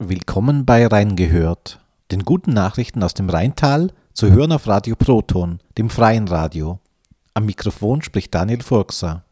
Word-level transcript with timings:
Willkommen 0.00 0.64
bei 0.64 0.86
Rheingehört, 0.86 1.80
den 2.12 2.24
guten 2.24 2.52
Nachrichten 2.52 3.02
aus 3.02 3.14
dem 3.14 3.28
Rheintal 3.28 3.90
zu 4.12 4.30
hören 4.30 4.52
auf 4.52 4.68
Radio 4.68 4.94
Proton, 4.94 5.58
dem 5.76 5.90
freien 5.90 6.28
Radio. 6.28 6.78
Am 7.34 7.46
Mikrofon 7.46 8.00
spricht 8.02 8.32
Daniel 8.32 8.62
Furkser. 8.62 9.24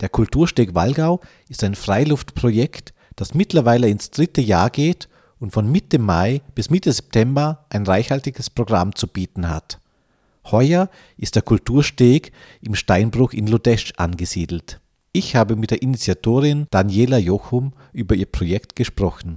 Der 0.00 0.08
Kultursteg 0.08 0.74
Wallgau 0.74 1.20
ist 1.48 1.62
ein 1.62 1.76
Freiluftprojekt, 1.76 2.92
das 3.14 3.34
mittlerweile 3.34 3.88
ins 3.88 4.10
dritte 4.10 4.40
Jahr 4.40 4.70
geht 4.70 5.08
und 5.38 5.52
von 5.52 5.70
Mitte 5.70 6.00
Mai 6.00 6.42
bis 6.56 6.70
Mitte 6.70 6.92
September 6.92 7.64
ein 7.70 7.86
reichhaltiges 7.86 8.50
Programm 8.50 8.96
zu 8.96 9.06
bieten 9.06 9.48
hat. 9.48 9.78
Heuer 10.50 10.90
ist 11.18 11.36
der 11.36 11.42
Kultursteg 11.42 12.32
im 12.60 12.74
Steinbruch 12.74 13.32
in 13.32 13.46
Ludesch 13.46 13.92
angesiedelt. 13.96 14.80
Ich 15.12 15.36
habe 15.36 15.54
mit 15.54 15.70
der 15.70 15.82
Initiatorin 15.82 16.66
Daniela 16.72 17.18
Jochum 17.18 17.74
über 17.92 18.16
ihr 18.16 18.26
Projekt 18.26 18.74
gesprochen. 18.74 19.36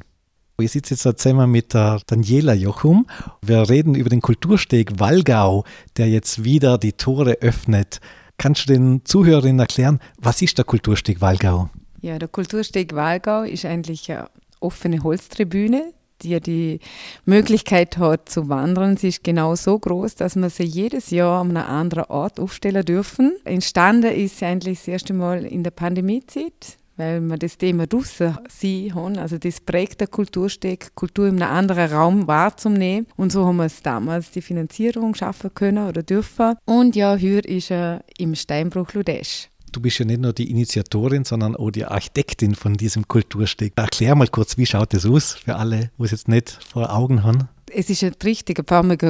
Ich 0.59 0.71
sitze 0.71 0.93
jetzt 0.93 1.19
zusammen 1.19 1.49
mit 1.49 1.73
der 1.73 1.99
Daniela 2.05 2.53
Jochum. 2.53 3.07
Wir 3.41 3.67
reden 3.67 3.95
über 3.95 4.09
den 4.11 4.21
Kultursteg 4.21 4.99
Wallgau, 4.99 5.63
der 5.97 6.07
jetzt 6.09 6.43
wieder 6.43 6.77
die 6.77 6.93
Tore 6.93 7.37
öffnet. 7.41 7.99
Kannst 8.37 8.69
du 8.69 8.73
den 8.73 9.01
Zuhörerinnen 9.03 9.59
erklären, 9.59 9.99
was 10.19 10.43
ist 10.43 10.59
der 10.59 10.65
Kultursteg 10.65 11.21
Wallgau? 11.21 11.69
Ja, 12.01 12.19
der 12.19 12.27
Kultursteg 12.27 12.93
Wallgau 12.93 13.41
ist 13.41 13.65
eigentlich 13.65 14.11
eine 14.11 14.27
offene 14.59 15.01
Holztribüne, 15.01 15.91
die 16.21 16.39
die 16.39 16.79
Möglichkeit 17.25 17.97
hat 17.97 18.29
zu 18.29 18.47
wandern. 18.47 18.95
Sie 18.95 19.07
ist 19.07 19.23
genau 19.23 19.55
so 19.55 19.79
groß, 19.79 20.15
dass 20.15 20.35
man 20.35 20.51
sie 20.51 20.65
jedes 20.65 21.09
Jahr 21.09 21.41
an 21.41 21.57
einem 21.57 21.67
anderen 21.67 22.05
Ort 22.05 22.39
aufstellen 22.39 22.85
dürfen. 22.85 23.37
Entstanden 23.43 24.11
ist 24.13 24.37
sie 24.37 24.45
eigentlich 24.45 24.77
das 24.77 24.87
erste 24.87 25.13
Mal 25.13 25.45
in 25.45 25.63
der 25.63 25.71
Pandemiezeit 25.71 26.77
weil 26.97 27.21
wir 27.21 27.37
das 27.37 27.57
Thema 27.57 27.87
draussen 27.87 28.37
sein 28.49 28.93
haben. 28.93 29.17
Also 29.17 29.37
das 29.37 29.61
prägt 29.61 30.01
der 30.01 30.07
Kultursteg, 30.07 30.95
Kultur 30.95 31.27
in 31.27 31.41
einem 31.41 31.55
anderen 31.55 31.91
Raum 31.91 32.27
wahrzunehmen. 32.27 33.07
Und 33.15 33.31
so 33.31 33.45
haben 33.45 33.57
wir 33.57 33.65
es 33.65 33.81
damals 33.81 34.31
die 34.31 34.41
Finanzierung 34.41 35.15
schaffen 35.15 35.53
können 35.53 35.87
oder 35.87 36.03
dürfen. 36.03 36.55
Und 36.65 36.95
ja, 36.95 37.15
hier 37.15 37.43
ist 37.45 37.71
er 37.71 38.03
im 38.17 38.35
Steinbruch 38.35 38.93
Ludesch. 38.93 39.49
Du 39.71 39.81
bist 39.81 39.97
ja 39.97 40.05
nicht 40.05 40.21
nur 40.21 40.33
die 40.33 40.51
Initiatorin, 40.51 41.23
sondern 41.23 41.55
auch 41.55 41.71
die 41.71 41.85
Architektin 41.85 42.53
von 42.53 42.75
diesem 42.75 43.07
Kultursteg. 43.07 43.73
Erklär 43.75 44.13
mal 44.13 44.27
kurz, 44.27 44.55
wie 44.57 44.67
schaut 44.67 44.93
das 44.93 45.05
aus 45.05 45.33
für 45.33 45.55
alle, 45.55 45.89
die 45.97 46.03
es 46.03 46.11
jetzt 46.11 46.27
nicht 46.27 46.59
vor 46.71 46.95
Augen 46.95 47.23
haben? 47.23 47.49
Es 47.75 47.89
ist 47.89 48.03
ein 48.03 48.13
richtiger 48.23 48.63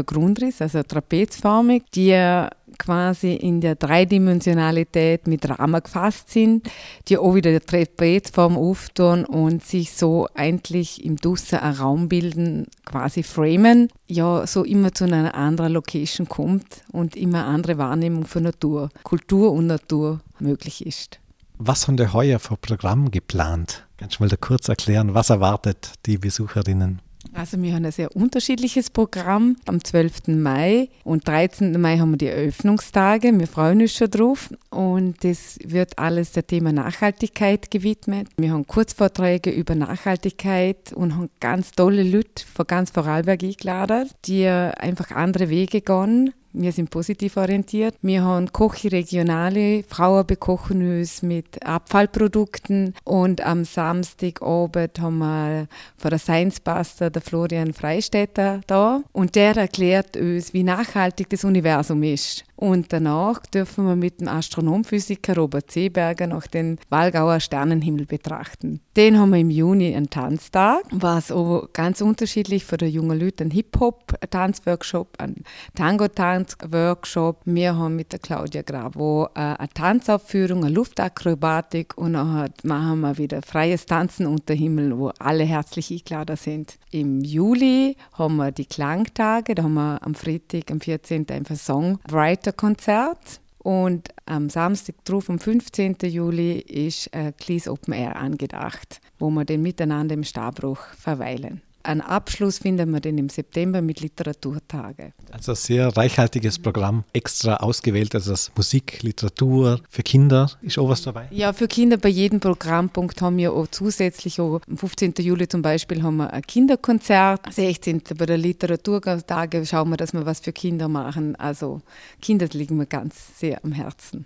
Grundriss, 0.04 0.62
also 0.62 0.84
trapezförmig, 0.84 1.84
die 1.94 2.48
quasi 2.78 3.34
in 3.34 3.62
der 3.62 3.76
Dreidimensionalität 3.76 5.28
mit 5.28 5.48
Rahmen 5.50 5.82
gefasst 5.84 6.30
sind, 6.30 6.70
die 7.08 7.18
auch 7.18 7.36
wieder 7.36 7.52
die 7.52 7.66
Trapezform 7.66 8.58
auftun 8.58 9.26
und 9.26 9.64
sich 9.64 9.92
so 9.92 10.28
eigentlich 10.34 11.04
im 11.04 11.18
Dusse 11.18 11.62
einen 11.62 11.76
Raum 11.76 12.10
bilden, 12.10 12.68
quasi 12.86 13.24
framen, 13.24 13.90
ja, 14.08 14.48
so 14.48 14.64
immer 14.64 14.94
zu 14.94 15.06
einer 15.06 15.36
anderen 15.36 15.74
Location 15.74 16.28
kommt 16.28 16.84
und 16.92 17.16
immer 17.16 17.46
eine 17.46 17.54
andere 17.54 17.78
Wahrnehmung 17.78 18.26
von 18.26 18.44
Natur, 18.44 18.90
Kultur 19.04 19.52
und 19.52 19.68
Natur 19.68 20.22
möglich 20.40 20.86
ist. 20.86 21.20
Was 21.58 21.88
haben 21.88 21.98
Sie 21.98 22.12
heuer 22.12 22.40
für 22.40 22.58
Programm 22.58 23.12
geplant? 23.12 23.86
Kannst 23.98 24.20
du 24.20 24.24
mal 24.24 24.30
da 24.30 24.36
kurz 24.36 24.68
erklären, 24.68 25.14
was 25.14 25.30
erwartet 25.30 25.94
die 26.06 26.18
Besucherinnen? 26.18 27.02
Also 27.32 27.62
wir 27.62 27.74
haben 27.74 27.86
ein 27.86 27.92
sehr 27.92 28.16
unterschiedliches 28.16 28.90
Programm. 28.90 29.56
Am 29.66 29.84
12. 29.84 30.28
Mai 30.28 30.90
und 31.04 31.28
13. 31.28 31.80
Mai 31.80 31.98
haben 31.98 32.12
wir 32.12 32.18
die 32.18 32.28
Eröffnungstage. 32.28 33.38
Wir 33.38 33.48
freuen 33.48 33.82
uns 33.82 33.94
schon 33.94 34.12
drauf. 34.12 34.50
Und 34.70 35.24
das 35.24 35.58
wird 35.64 35.98
alles 35.98 36.34
der 36.34 36.46
Thema 36.46 36.72
Nachhaltigkeit 36.74 37.72
gewidmet. 37.72 38.28
Wir 38.38 38.52
haben 38.52 38.68
Kurzvorträge 38.68 39.50
über 39.50 39.76
Nachhaltigkeit 39.76 40.94
und 40.94 41.16
haben 41.16 41.30
ganz 41.40 41.72
tolle 41.72 42.04
Leute 42.04 42.46
von 42.54 42.68
ganz 42.68 42.92
Vorarlberg 42.92 43.44
eingeladen, 43.44 44.10
die 44.26 44.48
einfach 44.48 45.12
andere 45.12 45.50
Wege 45.50 45.82
gehen 45.82 46.34
wir 46.54 46.72
sind 46.72 46.90
positiv 46.90 47.38
orientiert. 47.38 47.96
Wir 48.02 48.24
haben 48.24 48.52
Kochi 48.54 48.88
Regionale, 48.88 49.84
Frauen 49.88 50.26
bekochen 50.26 51.00
uns 51.00 51.22
mit 51.22 51.66
Abfallprodukten 51.66 52.94
und 53.04 53.42
am 53.42 53.66
Samstagabend 53.66 55.00
haben 55.00 55.18
wir 55.18 55.68
von 55.98 56.10
der 56.10 56.20
Science 56.20 56.60
Buster 56.60 57.10
der 57.10 57.22
Florian 57.22 57.74
Freistädter 57.74 58.62
da 58.68 59.02
und 59.12 59.36
der 59.36 59.58
erklärt 59.58 60.16
uns, 60.16 60.54
wie 60.54 60.64
nachhaltig 60.64 61.30
das 61.30 61.44
Universum 61.44 62.04
ist. 62.04 62.46
Und 62.56 62.94
danach 62.94 63.40
dürfen 63.48 63.86
wir 63.86 63.96
mit 63.96 64.22
dem 64.22 64.28
Astronomphysiker 64.28 65.36
Robert 65.36 65.72
Seeberger 65.72 66.28
noch 66.28 66.48
den 66.48 66.80
Wallgauer 66.90 67.40
Sternenhimmel 67.40 68.06
betrachten. 68.06 68.80
Den 68.96 69.20
haben 69.20 69.32
wir 69.32 69.40
im 69.40 69.50
Juni 69.50 69.96
einen 69.96 70.10
Tanztag, 70.10 70.84
was 70.92 71.32
auch 71.32 71.68
ganz 71.74 72.00
unterschiedlich 72.02 72.64
für 72.64 72.78
die 72.78 72.86
jungen 72.86 73.20
Leute 73.20 73.44
ein 73.44 73.52
Hip-Hop-Tanzworkshop, 73.52 75.16
ein 75.18 75.44
Tango-Tanz-Workshop. 75.76 77.42
Wir 77.46 77.76
haben 77.76 77.96
mit 77.96 78.14
der 78.14 78.20
Claudia 78.20 78.62
Gravo 78.62 79.30
äh, 79.36 79.40
eine 79.40 79.70
Tanzaufführung, 79.74 80.64
eine 80.64 80.74
Luftakrobatik 80.74 81.98
und 81.98 82.14
dann 82.14 82.50
machen 82.64 83.02
wir 83.02 83.18
wieder 83.18 83.42
freies 83.42 83.88
Tanzen 83.88 84.28
unter 84.28 84.54
Himmel, 84.54 84.98
wo 84.98 85.10
alle 85.20 85.44
herzlich 85.44 85.92
eingeladen 85.92 86.38
sind. 86.38 86.78
Im 86.92 87.22
Juli 87.22 87.98
haben 88.14 88.36
wir 88.36 88.52
die 88.52 88.68
Klangtage, 88.68 89.56
da 89.56 89.64
haben 89.64 89.74
wir 89.74 89.98
am 90.02 90.14
Freitag, 90.14 90.70
am 90.70 90.80
14. 90.80 91.28
einfach 91.30 91.56
Song 91.56 91.98
Writer 92.08 92.53
Konzert. 92.54 93.42
Und 93.60 94.10
am 94.26 94.50
Samstag 94.50 94.96
drauf, 95.06 95.30
am 95.30 95.40
15. 95.40 95.96
Juli, 96.04 96.60
ist 96.60 97.14
ein 97.14 97.36
kleines 97.38 97.70
Open 97.70 97.94
Air 97.94 98.18
angedacht, 98.18 99.00
wo 99.20 99.30
wir 99.30 99.46
dann 99.46 99.62
miteinander 99.62 100.16
im 100.16 100.26
Stabruch 100.26 100.80
verweilen. 101.00 101.62
Einen 101.84 102.00
Abschluss 102.00 102.60
finden 102.60 102.92
wir 102.92 103.02
dann 103.02 103.18
im 103.18 103.28
September 103.28 103.82
mit 103.82 104.00
Literaturtage. 104.00 105.12
Also 105.32 105.52
ein 105.52 105.56
sehr 105.56 105.98
reichhaltiges 105.98 106.58
Programm, 106.58 107.04
extra 107.12 107.58
ausgewählt, 107.58 108.16
also 108.16 108.32
das 108.32 108.52
Musik, 108.56 109.04
Literatur, 109.04 109.82
für 109.90 110.02
Kinder 110.02 110.50
ist 110.62 110.78
auch 110.78 110.88
was 110.88 111.02
dabei? 111.02 111.28
Ja, 111.32 111.52
für 111.52 111.68
Kinder 111.68 111.98
bei 111.98 112.08
jedem 112.08 112.40
Programmpunkt 112.40 113.22
haben 113.22 113.36
wir 113.36 113.52
auch 113.52 113.68
zusätzlich, 113.68 114.40
auch 114.40 114.62
am 114.70 114.78
15. 114.78 115.16
Juli 115.20 115.48
zum 115.50 115.62
Beispiel, 115.62 116.02
haben 116.04 116.18
wir 116.18 116.32
ein 116.32 116.42
Kinderkonzert. 116.44 117.54
16. 117.54 118.02
bei 118.18 118.26
der 118.26 118.38
Literaturtage 118.38 119.66
schauen 119.66 119.90
wir, 119.90 119.98
dass 119.98 120.14
wir 120.14 120.26
was 120.26 120.40
für 120.40 120.54
Kinder 120.54 120.88
machen. 120.88 121.36
Also 121.36 121.82
Kinder 122.22 122.48
liegen 122.54 122.78
mir 122.78 122.86
ganz 122.86 123.38
sehr 123.40 123.64
am 123.64 123.74
Herzen. 123.74 124.26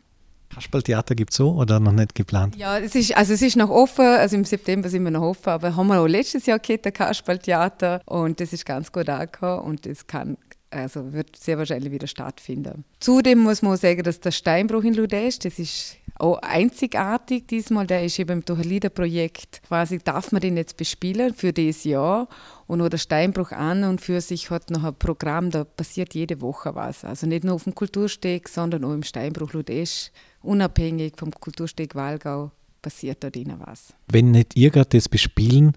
Kasperltheater 0.58 1.14
gibt 1.14 1.32
es 1.32 1.38
so 1.38 1.52
oder 1.52 1.80
noch 1.80 1.92
nicht 1.92 2.16
geplant? 2.16 2.56
Ja, 2.56 2.80
es 2.80 2.96
ist, 2.96 3.16
also 3.16 3.34
es 3.34 3.44
ist 3.44 3.56
noch 3.58 3.70
offen, 3.70 4.06
also 4.06 4.36
im 4.36 4.44
September 4.44 4.90
sind 4.90 5.04
wir 5.04 5.12
noch 5.12 5.22
offen, 5.22 5.50
aber 5.50 5.76
haben 5.76 5.88
wir 5.88 6.00
auch 6.00 6.08
letztes 6.08 6.48
Jahr 6.48 6.58
gehabt, 6.58 6.92
Kasperltheater 6.92 8.02
und 8.06 8.40
das 8.40 8.54
ist 8.54 8.66
ganz 8.66 8.92
gut 8.92 9.08
angekommen 9.08 9.60
und 9.62 9.86
das 9.86 10.08
kann 10.08 10.38
also 10.70 11.14
wird 11.14 11.36
sehr 11.38 11.58
wahrscheinlich 11.58 11.92
wieder 11.92 12.08
stattfinden. 12.08 12.84
Zudem 13.00 13.40
muss 13.40 13.62
man 13.62 13.74
auch 13.74 13.78
sagen, 13.78 14.04
dass 14.04 14.20
der 14.20 14.32
Steinbruch 14.32 14.84
in 14.84 14.96
Ludesch, 14.96 15.40
das 15.40 15.60
ist 15.60 15.96
auch 16.20 16.40
einzigartig 16.42 17.48
diesmal, 17.48 17.88
der 17.88 18.04
ist 18.04 18.20
eben 18.20 18.44
durch 18.44 18.60
ein 18.60 18.70
Liederprojekt, 18.70 19.62
quasi 19.68 20.00
darf 20.00 20.32
man 20.32 20.42
den 20.42 20.58
jetzt 20.58 20.78
bespielen 20.78 21.34
für 21.34 21.54
dieses 21.54 21.84
Jahr 21.84 22.28
und 22.66 22.82
auch 22.82 22.90
der 22.90 22.98
Steinbruch 22.98 23.52
an 23.52 23.84
und 23.84 24.02
für 24.02 24.22
sich 24.22 24.50
hat 24.50 24.70
noch 24.72 24.84
ein 24.84 24.96
Programm, 24.96 25.52
da 25.52 25.64
passiert 25.64 26.14
jede 26.14 26.42
Woche 26.42 26.76
was. 26.76 27.06
Also 27.06 27.28
nicht 27.28 27.44
nur 27.44 27.56
auf 27.56 27.64
dem 27.64 27.76
Kultursteg, 27.76 28.50
sondern 28.50 28.84
auch 28.84 28.94
im 28.94 29.04
Steinbruch 29.04 29.54
Ludesch 29.54 30.12
unabhängig 30.42 31.14
vom 31.18 31.32
Kultursteg 31.32 31.96
Walgau 31.96 32.52
passiert 32.82 33.24
dort 33.24 33.36
ihnen 33.36 33.60
was. 33.66 33.94
Wenn 34.08 34.32
nicht 34.32 34.56
ihr 34.56 34.72
gerade 34.72 34.90
das 34.90 35.10
bespielen, 35.10 35.74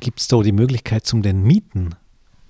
gibt 0.00 0.20
es 0.20 0.28
da 0.28 0.42
die 0.42 0.52
Möglichkeit 0.52 1.06
zum 1.06 1.22
den 1.22 1.42
Mieten? 1.42 1.94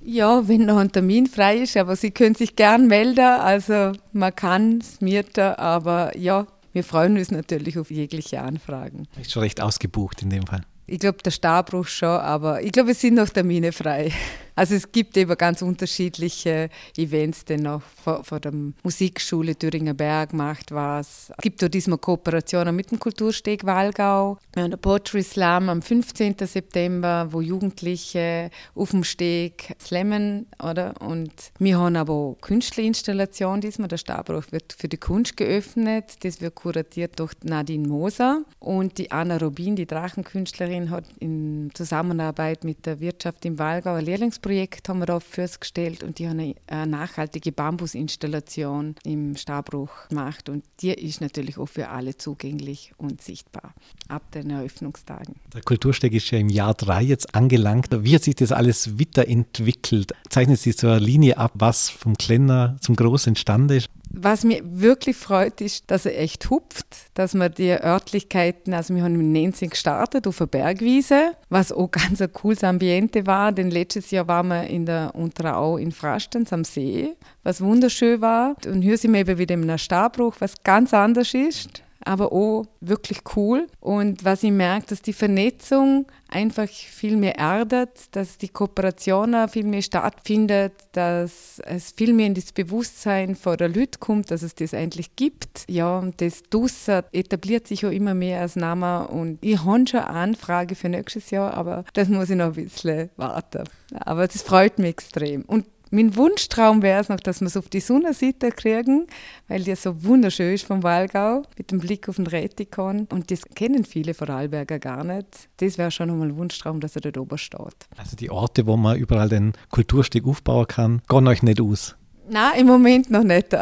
Ja, 0.04 0.48
wenn 0.48 0.66
noch 0.66 0.78
ein 0.78 0.90
Termin 0.90 1.26
frei 1.26 1.58
ist, 1.58 1.76
aber 1.76 1.94
Sie 1.94 2.10
können 2.10 2.34
sich 2.34 2.56
gern 2.56 2.88
melden. 2.88 3.20
Also 3.20 3.92
man 4.12 4.34
kann 4.34 4.78
es 4.78 5.00
mieten, 5.00 5.54
aber 5.54 6.16
ja, 6.18 6.46
wir 6.72 6.84
freuen 6.84 7.16
uns 7.16 7.30
natürlich 7.30 7.78
auf 7.78 7.90
jegliche 7.90 8.40
Anfragen. 8.40 9.06
Ist 9.20 9.32
schon 9.32 9.42
recht 9.42 9.60
ausgebucht 9.60 10.22
in 10.22 10.30
dem 10.30 10.46
Fall. 10.46 10.62
Ich 10.86 10.98
glaube, 10.98 11.18
der 11.24 11.30
Starbruch 11.30 11.86
schon, 11.86 12.08
aber 12.08 12.62
ich 12.62 12.72
glaube, 12.72 12.90
es 12.90 13.00
sind 13.00 13.14
noch 13.14 13.28
Termine 13.28 13.72
frei. 13.72 14.12
Also 14.54 14.74
es 14.74 14.92
gibt 14.92 15.16
eben 15.16 15.36
ganz 15.36 15.62
unterschiedliche 15.62 16.68
Events, 16.96 17.44
denn 17.44 17.66
auch 17.66 17.82
von, 18.02 18.22
von 18.22 18.40
der 18.40 18.52
Musikschule 18.82 19.56
Thüringer 19.56 19.94
Berg 19.94 20.32
macht 20.32 20.72
was. 20.72 21.30
Es 21.30 21.42
gibt 21.42 21.64
auch 21.64 21.68
diesmal 21.68 21.98
Kooperationen 21.98 22.76
mit 22.76 22.90
dem 22.90 22.98
Kultursteg 22.98 23.64
Walgau. 23.64 24.38
Wir 24.52 24.64
haben 24.64 24.70
den 24.70 24.80
Poetry 24.80 25.22
Slam 25.22 25.68
am 25.68 25.80
15. 25.80 26.36
September, 26.40 27.28
wo 27.30 27.40
Jugendliche 27.40 28.50
auf 28.74 28.90
dem 28.90 29.04
Steg 29.04 29.74
slammen, 29.80 30.46
oder? 30.62 30.94
Und 31.00 31.32
wir 31.58 31.78
haben 31.78 31.96
aber 31.96 32.12
auch 32.12 32.36
Künstlerinstallation 32.40 33.60
diesmal. 33.60 33.88
Der 33.88 33.96
Starbruch 33.98 34.44
wird 34.50 34.74
für 34.76 34.88
die 34.88 34.98
Kunst 34.98 35.36
geöffnet. 35.36 36.24
Das 36.24 36.40
wird 36.40 36.54
kuratiert 36.54 37.18
durch 37.18 37.32
Nadine 37.42 37.88
Moser. 37.88 38.42
Und 38.58 38.98
die 38.98 39.10
Anna 39.10 39.38
Robin, 39.38 39.76
die 39.76 39.86
Drachenkünstlerin, 39.86 40.90
hat 40.90 41.04
in 41.18 41.70
Zusammenarbeit 41.74 42.64
mit 42.64 42.86
der 42.86 43.00
Wirtschaft 43.00 43.44
im 43.44 43.58
Walgau 43.58 43.94
ein 43.94 44.04
Lehrlingsprojekt 44.04 44.42
Projekt 44.52 44.90
haben 44.90 44.98
wir 44.98 45.06
da 45.06 45.18
festgestellt 45.18 46.02
und 46.02 46.18
die 46.18 46.28
haben 46.28 46.54
eine, 46.66 46.86
nachhaltige 46.86 47.52
Bambusinstallation 47.52 48.96
im 49.02 49.34
Stabruch 49.34 50.08
gemacht 50.10 50.50
und 50.50 50.62
die 50.80 50.92
ist 50.92 51.22
natürlich 51.22 51.56
auch 51.56 51.70
für 51.70 51.88
alle 51.88 52.18
zugänglich 52.18 52.92
und 52.98 53.22
sichtbar 53.22 53.72
ab 54.08 54.30
den 54.32 54.50
Eröffnungstagen. 54.50 55.36
Der 55.54 55.62
Kultursteg 55.62 56.12
ist 56.12 56.30
ja 56.30 56.38
im 56.38 56.50
Jahr 56.50 56.74
drei 56.74 57.02
jetzt 57.02 57.34
angelangt. 57.34 57.88
Wie 58.04 58.14
hat 58.14 58.24
sich 58.24 58.34
das 58.34 58.52
alles 58.52 59.00
weiterentwickelt? 59.00 60.12
Zeichnet 60.28 60.58
sich 60.58 60.76
so 60.76 60.88
eine 60.88 60.98
Linie 60.98 61.38
ab, 61.38 61.52
was 61.54 61.88
vom 61.88 62.18
Kleiner 62.18 62.76
zum 62.82 62.94
Groß 62.94 63.28
entstanden 63.28 63.78
ist? 63.78 63.88
Was 64.14 64.44
mir 64.44 64.60
wirklich 64.64 65.16
freut, 65.16 65.60
ist, 65.62 65.90
dass 65.90 66.04
er 66.04 66.20
echt 66.20 66.50
hupft, 66.50 66.86
dass 67.14 67.34
wir 67.34 67.48
die 67.48 67.70
Örtlichkeiten, 67.70 68.74
also 68.74 68.94
wir 68.94 69.02
haben 69.02 69.14
in 69.14 69.32
Nenzing 69.32 69.70
gestartet 69.70 70.26
auf 70.26 70.36
der 70.36 70.46
Bergwiese, 70.46 71.32
was 71.48 71.72
auch 71.72 71.90
ganz 71.90 72.20
ein 72.20 72.32
cooles 72.32 72.62
Ambiente 72.62 73.26
war, 73.26 73.52
denn 73.52 73.70
letztes 73.70 74.10
Jahr 74.10 74.28
waren 74.28 74.48
wir 74.48 74.64
in 74.64 74.84
der 74.84 75.14
Unterau 75.14 75.78
in 75.78 75.92
Frastenz 75.92 76.52
am 76.52 76.64
See, 76.64 77.14
was 77.42 77.62
wunderschön 77.62 78.20
war. 78.20 78.54
Und 78.66 78.82
hier 78.82 78.98
sind 78.98 79.14
wir 79.14 79.20
eben 79.20 79.38
wieder 79.38 79.54
in 79.54 79.62
einem 79.62 79.78
Starbruch, 79.78 80.36
was 80.40 80.62
ganz 80.62 80.92
anders 80.92 81.32
ist 81.32 81.82
aber 82.04 82.32
auch 82.32 82.66
wirklich 82.80 83.20
cool. 83.36 83.66
Und 83.80 84.24
was 84.24 84.42
ich 84.42 84.50
merke, 84.50 84.86
dass 84.88 85.02
die 85.02 85.12
Vernetzung 85.12 86.06
einfach 86.28 86.68
viel 86.68 87.16
mehr 87.16 87.36
erdet, 87.38 87.90
dass 88.12 88.38
die 88.38 88.48
Kooperation 88.48 89.36
viel 89.48 89.64
mehr 89.64 89.82
stattfindet, 89.82 90.72
dass 90.92 91.60
es 91.64 91.92
viel 91.92 92.12
mehr 92.12 92.26
in 92.26 92.34
das 92.34 92.52
Bewusstsein 92.52 93.36
vor 93.36 93.56
der 93.56 93.68
Leute 93.68 93.98
kommt, 93.98 94.30
dass 94.30 94.42
es 94.42 94.54
das 94.54 94.74
eigentlich 94.74 95.14
gibt. 95.16 95.64
Ja, 95.68 95.98
und 95.98 96.20
das 96.20 96.42
Dusser 96.44 97.04
etabliert 97.12 97.68
sich 97.68 97.84
auch 97.86 97.90
immer 97.90 98.14
mehr 98.14 98.40
als 98.40 98.56
Name 98.56 99.06
und 99.08 99.38
ich 99.42 99.64
habe 99.64 99.86
schon 99.86 100.00
eine 100.00 100.08
Anfrage 100.08 100.74
für 100.74 100.88
nächstes 100.88 101.30
Jahr, 101.30 101.54
aber 101.54 101.84
das 101.92 102.08
muss 102.08 102.30
ich 102.30 102.36
noch 102.36 102.46
ein 102.46 102.64
bisschen 102.64 103.10
warten. 103.16 103.64
Aber 103.94 104.26
das 104.26 104.42
freut 104.42 104.78
mich 104.78 104.90
extrem. 104.90 105.42
Und 105.42 105.66
mein 105.92 106.16
Wunschtraum 106.16 106.80
wäre 106.80 107.02
es 107.02 107.10
noch, 107.10 107.20
dass 107.20 107.40
wir 107.40 107.48
es 107.48 107.56
auf 107.56 107.68
die 107.68 107.80
Sonnenseite 107.80 108.50
kriegen, 108.50 109.06
weil 109.46 109.62
die 109.62 109.74
so 109.74 110.02
wunderschön 110.02 110.54
ist 110.54 110.64
vom 110.64 110.82
Wallgau 110.82 111.42
mit 111.58 111.70
dem 111.70 111.80
Blick 111.80 112.08
auf 112.08 112.16
den 112.16 112.26
Rätikon. 112.26 113.06
Und 113.12 113.30
das 113.30 113.42
kennen 113.54 113.84
viele 113.84 114.14
Vorarlberger 114.14 114.78
gar 114.78 115.04
nicht. 115.04 115.50
Das 115.58 115.76
wäre 115.76 115.90
schon 115.90 116.10
einmal 116.10 116.28
ein 116.28 116.36
Wunschtraum, 116.38 116.80
dass 116.80 116.96
er 116.96 117.02
dort 117.02 117.18
oben 117.18 117.36
steht. 117.36 117.76
Also 117.98 118.16
die 118.16 118.30
Orte, 118.30 118.66
wo 118.66 118.78
man 118.78 118.96
überall 118.96 119.28
den 119.28 119.52
Kultursteg 119.70 120.26
aufbauen 120.26 120.66
kann, 120.66 121.02
gehen 121.10 121.28
euch 121.28 121.42
nicht 121.42 121.60
aus? 121.60 121.94
Nein, 122.28 122.60
im 122.60 122.66
Moment 122.66 123.10
noch 123.10 123.24
nicht. 123.24 123.54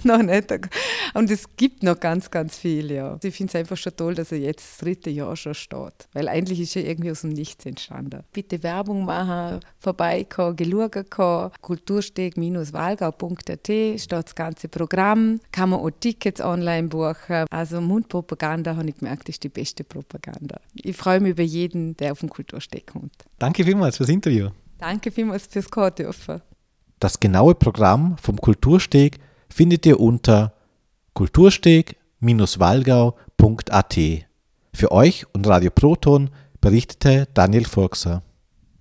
noch 0.04 0.22
nicht. 0.22 0.52
Und 1.14 1.30
es 1.30 1.44
gibt 1.56 1.82
noch 1.82 1.98
ganz, 1.98 2.30
ganz 2.30 2.56
viel, 2.56 2.90
ja. 2.90 3.18
Ich 3.22 3.34
finde 3.34 3.50
es 3.50 3.56
einfach 3.56 3.76
schon 3.76 3.96
toll, 3.96 4.14
dass 4.14 4.32
er 4.32 4.38
jetzt 4.38 4.64
das 4.64 4.78
dritte 4.78 5.10
Jahr 5.10 5.36
schon 5.36 5.54
steht. 5.54 6.08
Weil 6.12 6.28
eigentlich 6.28 6.60
ist 6.60 6.76
er 6.76 6.86
irgendwie 6.86 7.10
aus 7.10 7.22
dem 7.22 7.30
Nichts 7.30 7.66
entstanden. 7.66 8.22
Bitte 8.32 8.62
Werbung 8.62 9.04
machen, 9.04 9.60
vorbeikommen, 9.78 10.56
geschaut 10.56 11.60
kultursteg-walgau.at 11.60 13.66
steht 13.66 14.12
das 14.12 14.34
ganze 14.34 14.68
Programm. 14.68 15.40
Kann 15.52 15.70
man 15.70 15.80
auch 15.80 15.90
Tickets 15.90 16.40
online 16.40 16.88
buchen. 16.88 17.46
Also 17.50 17.80
Mundpropaganda, 17.80 18.76
habe 18.76 18.88
ich 18.88 18.96
gemerkt, 18.96 19.28
ist 19.28 19.42
die 19.42 19.48
beste 19.48 19.84
Propaganda. 19.84 20.60
Ich 20.74 20.96
freue 20.96 21.20
mich 21.20 21.32
über 21.32 21.42
jeden, 21.42 21.96
der 21.96 22.12
auf 22.12 22.20
den 22.20 22.28
Kultursteg 22.28 22.86
kommt. 22.86 23.12
Danke 23.38 23.64
vielmals 23.64 23.96
fürs 23.96 24.08
Interview. 24.08 24.50
Danke 24.78 25.10
vielmals 25.10 25.46
fürs 25.46 25.70
Kommen 25.70 25.94
dürfen. 25.94 26.40
Das 26.98 27.18
genaue 27.18 27.54
Programm 27.54 28.16
vom 28.18 28.38
Kultursteg 28.38 29.18
findet 29.52 29.84
ihr 29.86 30.00
unter 30.00 30.54
kultursteg-walgau.at. 31.14 33.98
Für 34.72 34.92
euch 34.92 35.26
und 35.32 35.46
Radio 35.46 35.70
Proton 35.70 36.30
berichtete 36.60 37.28
Daniel 37.34 37.64
Forxer. 37.64 38.22